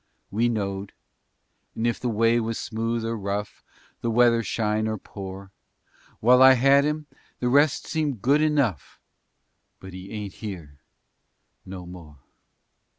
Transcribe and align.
We 0.31 0.49
knowed 0.49 0.93
and 1.75 1.85
if 1.85 1.99
the 1.99 2.09
way 2.09 2.39
was 2.39 2.57
smooth 2.57 3.05
or 3.05 3.15
rough, 3.15 3.63
The 4.01 4.09
weather 4.09 4.41
shine 4.41 4.87
or 4.87 4.97
pour, 4.97 5.51
While 6.21 6.41
I 6.41 6.53
had 6.53 6.85
him 6.85 7.05
the 7.39 7.49
rest 7.49 7.85
seemed 7.85 8.19
good 8.23 8.41
enough 8.41 8.99
But 9.79 9.93
he 9.93 10.09
ain't 10.09 10.33
here 10.41 10.79
no 11.67 11.85
more! 11.85 12.17